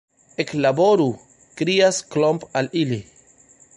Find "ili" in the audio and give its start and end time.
2.85-2.99